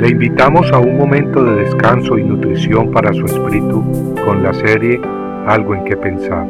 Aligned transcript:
Le 0.00 0.08
invitamos 0.08 0.72
a 0.72 0.78
un 0.78 0.96
momento 0.96 1.44
de 1.44 1.64
descanso 1.64 2.16
y 2.16 2.24
nutrición 2.24 2.90
para 2.90 3.12
su 3.12 3.26
espíritu 3.26 4.14
con 4.24 4.42
la 4.42 4.54
serie 4.54 4.98
Algo 5.46 5.74
en 5.74 5.84
que 5.84 5.94
pensar. 5.94 6.46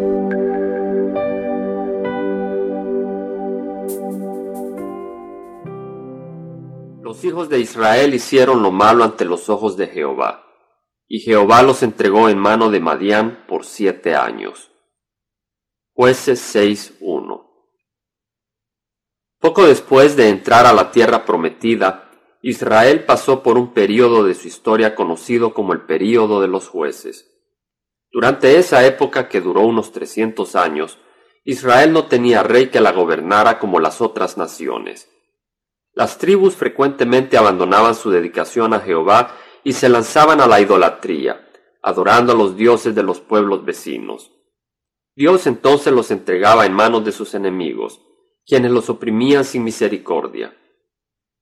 Los 7.03 7.25
hijos 7.25 7.49
de 7.49 7.59
Israel 7.59 8.15
hicieron 8.15 8.63
lo 8.63 8.71
malo 8.71 9.03
ante 9.03 9.25
los 9.25 9.49
ojos 9.49 9.77
de 9.77 9.89
Jehová, 9.89 10.45
y 11.09 11.19
Jehová 11.19 11.65
los 11.65 11.83
entregó 11.83 12.29
en 12.29 12.39
mano 12.39 12.71
de 12.71 12.79
Madián 12.79 13.47
por 13.49 13.65
siete 13.65 14.15
años. 14.15 14.71
Jueces 15.93 16.55
6.1 16.55 17.49
Poco 19.41 19.67
después 19.67 20.15
de 20.15 20.29
entrar 20.29 20.67
a 20.67 20.73
la 20.73 20.93
tierra 20.93 21.25
prometida, 21.25 22.10
Israel 22.43 23.05
pasó 23.05 23.43
por 23.43 23.59
un 23.59 23.75
período 23.75 24.25
de 24.25 24.35
su 24.35 24.49
historia 24.49 24.95
conocido 24.95 25.53
como 25.53 25.75
el 25.75 25.83
período 25.83 26.41
de 26.41 26.49
los 26.49 26.69
jueces. 26.69 27.31
Durante 28.11 28.57
esa 28.59 28.85
época 28.87 29.29
que 29.29 29.41
duró 29.41 29.61
unos 29.61 29.93
trescientos 29.93 30.57
años, 30.57 30.99
Israel 31.45 31.93
no 31.93 32.07
tenía 32.07 32.43
rey 32.43 32.69
que 32.69 32.81
la 32.81 32.93
gobernara 32.93 33.59
como 33.59 33.79
las 33.79 34.01
otras 34.01 34.39
naciones. 34.39 35.11
Las 35.93 36.19
tribus 36.19 36.55
frecuentemente 36.55 37.37
abandonaban 37.37 37.95
su 37.95 38.11
dedicación 38.11 38.73
a 38.73 38.81
Jehová 38.81 39.37
y 39.63 39.75
se 39.75 39.89
lanzaban 39.89 40.41
a 40.41 40.47
la 40.47 40.61
idolatría, 40.61 41.47
adorando 41.83 42.33
a 42.33 42.37
los 42.37 42.57
dioses 42.57 42.95
de 42.95 43.03
los 43.03 43.21
pueblos 43.21 43.65
vecinos. 43.65 44.33
Dios 45.15 45.47
entonces 45.47 45.93
los 45.93 46.11
entregaba 46.11 46.67
en 46.67 46.73
manos 46.73 47.05
de 47.05 47.13
sus 47.13 47.35
enemigos, 47.35 48.01
quienes 48.47 48.71
los 48.71 48.89
oprimían 48.89 49.45
sin 49.45 49.65
misericordia. 49.65 50.57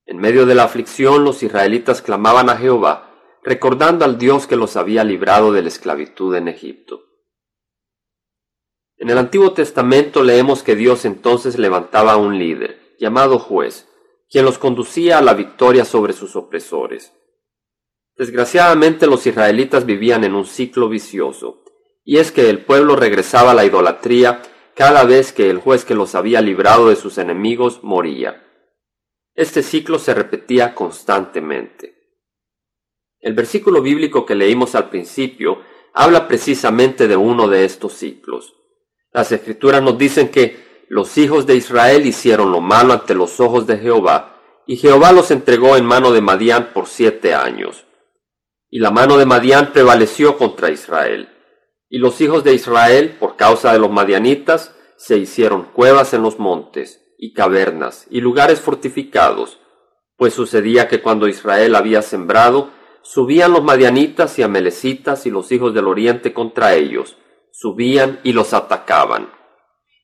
En 0.08 0.16
medio 0.16 0.46
de 0.46 0.54
la 0.54 0.64
aflicción 0.64 1.22
los 1.22 1.42
israelitas 1.42 2.00
clamaban 2.00 2.48
a 2.48 2.56
Jehová, 2.56 3.10
recordando 3.42 4.06
al 4.06 4.16
Dios 4.16 4.46
que 4.46 4.56
los 4.56 4.74
había 4.74 5.04
librado 5.04 5.52
de 5.52 5.60
la 5.60 5.68
esclavitud 5.68 6.34
en 6.34 6.48
Egipto. 6.48 7.02
En 8.96 9.10
el 9.10 9.18
Antiguo 9.18 9.52
Testamento 9.52 10.22
leemos 10.22 10.62
que 10.62 10.76
Dios 10.76 11.04
entonces 11.04 11.58
levantaba 11.58 12.14
a 12.14 12.16
un 12.16 12.38
líder, 12.38 12.96
llamado 12.98 13.38
juez, 13.38 13.86
quien 14.30 14.46
los 14.46 14.56
conducía 14.56 15.18
a 15.18 15.22
la 15.22 15.34
victoria 15.34 15.84
sobre 15.84 16.14
sus 16.14 16.36
opresores. 16.36 17.12
Desgraciadamente 18.16 19.06
los 19.06 19.26
israelitas 19.26 19.84
vivían 19.84 20.24
en 20.24 20.34
un 20.34 20.46
ciclo 20.46 20.88
vicioso, 20.88 21.64
y 22.02 22.16
es 22.16 22.32
que 22.32 22.48
el 22.48 22.64
pueblo 22.64 22.96
regresaba 22.96 23.50
a 23.50 23.54
la 23.54 23.66
idolatría 23.66 24.40
cada 24.74 25.04
vez 25.04 25.34
que 25.34 25.50
el 25.50 25.58
juez 25.58 25.84
que 25.84 25.94
los 25.94 26.14
había 26.14 26.40
librado 26.40 26.88
de 26.88 26.96
sus 26.96 27.18
enemigos 27.18 27.84
moría. 27.84 28.47
Este 29.38 29.62
ciclo 29.62 30.00
se 30.00 30.14
repetía 30.14 30.74
constantemente. 30.74 31.94
El 33.20 33.34
versículo 33.34 33.80
bíblico 33.80 34.26
que 34.26 34.34
leímos 34.34 34.74
al 34.74 34.90
principio 34.90 35.62
habla 35.94 36.26
precisamente 36.26 37.06
de 37.06 37.14
uno 37.14 37.46
de 37.46 37.64
estos 37.64 37.92
ciclos. 37.92 38.56
Las 39.12 39.30
escrituras 39.30 39.80
nos 39.80 39.96
dicen 39.96 40.30
que 40.30 40.84
los 40.88 41.16
hijos 41.18 41.46
de 41.46 41.54
Israel 41.54 42.04
hicieron 42.04 42.50
lo 42.50 42.60
malo 42.60 42.92
ante 42.92 43.14
los 43.14 43.38
ojos 43.38 43.64
de 43.68 43.78
Jehová, 43.78 44.42
y 44.66 44.76
Jehová 44.76 45.12
los 45.12 45.30
entregó 45.30 45.76
en 45.76 45.86
mano 45.86 46.10
de 46.10 46.20
Madián 46.20 46.72
por 46.74 46.88
siete 46.88 47.32
años. 47.32 47.86
Y 48.68 48.80
la 48.80 48.90
mano 48.90 49.18
de 49.18 49.26
Madián 49.26 49.72
prevaleció 49.72 50.36
contra 50.36 50.72
Israel. 50.72 51.28
Y 51.88 51.98
los 51.98 52.20
hijos 52.20 52.42
de 52.42 52.54
Israel, 52.54 53.16
por 53.20 53.36
causa 53.36 53.72
de 53.72 53.78
los 53.78 53.92
madianitas, 53.92 54.74
se 54.96 55.16
hicieron 55.16 55.62
cuevas 55.62 56.12
en 56.12 56.22
los 56.22 56.40
montes, 56.40 57.07
y 57.18 57.34
cavernas 57.34 58.06
y 58.08 58.20
lugares 58.20 58.60
fortificados, 58.60 59.58
pues 60.16 60.32
sucedía 60.32 60.88
que 60.88 61.02
cuando 61.02 61.28
Israel 61.28 61.74
había 61.74 62.00
sembrado, 62.00 62.70
subían 63.02 63.52
los 63.52 63.62
madianitas 63.62 64.38
y 64.38 64.42
amelecitas 64.42 65.26
y 65.26 65.30
los 65.30 65.52
hijos 65.52 65.74
del 65.74 65.88
oriente 65.88 66.32
contra 66.32 66.74
ellos, 66.74 67.18
subían 67.52 68.20
y 68.22 68.32
los 68.32 68.54
atacaban. 68.54 69.30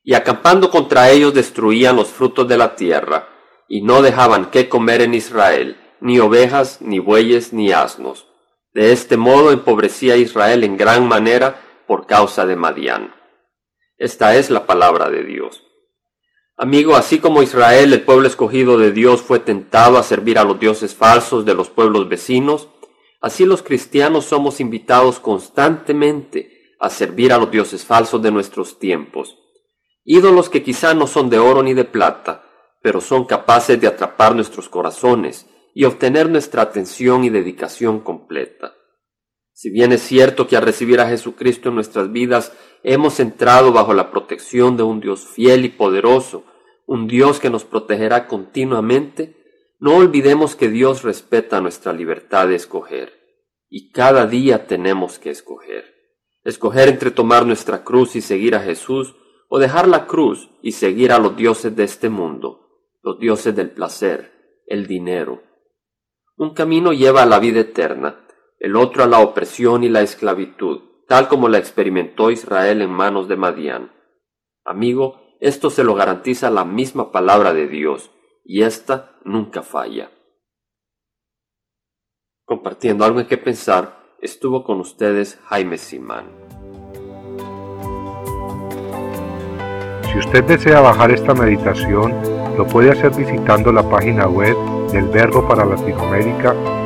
Y 0.03 0.13
acampando 0.13 0.69
contra 0.69 1.09
ellos 1.09 1.33
destruían 1.33 1.95
los 1.95 2.09
frutos 2.09 2.47
de 2.47 2.57
la 2.57 2.75
tierra, 2.75 3.29
y 3.67 3.81
no 3.81 4.01
dejaban 4.01 4.51
qué 4.51 4.69
comer 4.69 5.01
en 5.01 5.15
Israel, 5.15 5.77
ni 5.99 6.19
ovejas, 6.19 6.81
ni 6.81 6.99
bueyes, 6.99 7.53
ni 7.53 7.71
asnos. 7.71 8.27
De 8.73 8.91
este 8.91 9.17
modo 9.17 9.51
empobrecía 9.51 10.17
Israel 10.17 10.63
en 10.63 10.77
gran 10.77 11.07
manera 11.07 11.61
por 11.87 12.05
causa 12.05 12.45
de 12.45 12.55
Madián. 12.55 13.15
Esta 13.97 14.35
es 14.35 14.49
la 14.49 14.65
palabra 14.65 15.09
de 15.09 15.23
Dios. 15.23 15.64
Amigo, 16.57 16.95
así 16.95 17.19
como 17.19 17.43
Israel, 17.43 17.91
el 17.91 18.03
pueblo 18.03 18.27
escogido 18.27 18.77
de 18.77 18.93
Dios, 18.93 19.21
fue 19.21 19.39
tentado 19.39 19.97
a 19.97 20.03
servir 20.03 20.39
a 20.39 20.45
los 20.45 20.57
dioses 20.57 20.95
falsos 20.95 21.43
de 21.43 21.53
los 21.53 21.69
pueblos 21.69 22.07
vecinos, 22.07 22.69
así 23.19 23.45
los 23.45 23.61
cristianos 23.61 24.23
somos 24.23 24.61
invitados 24.61 25.19
constantemente 25.19 26.75
a 26.79 26.89
servir 26.89 27.33
a 27.33 27.37
los 27.37 27.51
dioses 27.51 27.83
falsos 27.83 28.21
de 28.21 28.31
nuestros 28.31 28.79
tiempos, 28.79 29.37
ídolos 30.05 30.47
que 30.47 30.63
quizá 30.63 30.93
no 30.93 31.07
son 31.07 31.29
de 31.29 31.39
oro 31.39 31.61
ni 31.61 31.73
de 31.73 31.83
plata, 31.83 32.45
pero 32.81 33.01
son 33.01 33.25
capaces 33.25 33.81
de 33.81 33.87
atrapar 33.87 34.33
nuestros 34.33 34.69
corazones 34.69 35.47
y 35.73 35.83
obtener 35.83 36.29
nuestra 36.29 36.61
atención 36.61 37.25
y 37.25 37.29
dedicación 37.29 37.99
completa. 37.99 38.75
Si 39.55 39.69
bien 39.69 39.93
es 39.93 40.01
cierto 40.01 40.47
que 40.47 40.57
al 40.57 40.63
recibir 40.63 40.99
a 40.99 41.07
Jesucristo 41.07 41.69
en 41.69 41.75
nuestras 41.75 42.11
vidas 42.11 42.51
hemos 42.83 43.21
entrado 43.21 43.71
bajo 43.71 43.93
la 43.93 44.11
protección 44.11 44.75
de 44.75 44.83
un 44.83 44.99
Dios 44.99 45.25
fiel 45.25 45.63
y 45.63 45.69
poderoso, 45.69 46.43
un 46.85 47.07
Dios 47.07 47.39
que 47.39 47.49
nos 47.49 47.63
protegerá 47.63 48.27
continuamente, 48.27 49.37
no 49.79 49.95
olvidemos 49.95 50.57
que 50.57 50.67
Dios 50.67 51.03
respeta 51.03 51.61
nuestra 51.61 51.93
libertad 51.93 52.49
de 52.49 52.55
escoger, 52.55 53.13
y 53.69 53.91
cada 53.91 54.27
día 54.27 54.67
tenemos 54.67 55.19
que 55.19 55.29
escoger. 55.29 55.85
Escoger 56.43 56.89
entre 56.89 57.11
tomar 57.11 57.45
nuestra 57.45 57.85
cruz 57.85 58.17
y 58.17 58.21
seguir 58.21 58.55
a 58.55 58.59
Jesús, 58.59 59.15
o 59.47 59.57
dejar 59.57 59.87
la 59.87 60.05
cruz 60.05 60.49
y 60.61 60.73
seguir 60.73 61.13
a 61.13 61.17
los 61.17 61.37
dioses 61.37 61.73
de 61.77 61.85
este 61.85 62.09
mundo, 62.09 62.89
los 63.01 63.19
dioses 63.19 63.55
del 63.55 63.71
placer, 63.71 64.59
el 64.67 64.85
dinero. 64.85 65.43
Un 66.35 66.53
camino 66.53 66.91
lleva 66.91 67.23
a 67.23 67.25
la 67.25 67.39
vida 67.39 67.61
eterna, 67.61 68.24
el 68.59 68.75
otro 68.75 69.03
a 69.03 69.07
la 69.07 69.19
opresión 69.19 69.83
y 69.83 69.89
la 69.89 70.01
esclavitud, 70.01 70.81
tal 71.07 71.27
como 71.27 71.49
la 71.49 71.57
experimentó 71.57 72.31
Israel 72.31 72.81
en 72.81 72.91
manos 72.91 73.27
de 73.27 73.35
Madián. 73.35 73.91
Amigo, 74.63 75.21
esto 75.39 75.69
se 75.69 75.83
lo 75.83 75.95
garantiza 75.95 76.49
la 76.49 76.65
misma 76.65 77.11
palabra 77.11 77.53
de 77.53 77.67
Dios, 77.67 78.11
y 78.43 78.63
ésta 78.63 79.17
nunca 79.23 79.61
falla. 79.61 80.11
Compartiendo 82.45 83.05
algo 83.05 83.19
en 83.19 83.27
que 83.27 83.37
pensar, 83.37 83.99
estuvo 84.21 84.63
con 84.63 84.79
ustedes 84.79 85.39
Jaime 85.45 85.77
Simán. 85.77 86.25
Si 90.11 90.19
usted 90.19 90.43
desea 90.45 90.79
bajar 90.79 91.11
esta 91.11 91.33
meditación, 91.33 92.13
lo 92.55 92.65
puede 92.67 92.91
hacer 92.91 93.11
visitando 93.11 93.71
la 93.71 93.87
página 93.89 94.27
web 94.27 94.55
del 94.91 95.07
Verbo 95.09 95.47
para 95.47 95.65
Latinoamérica 95.65 96.55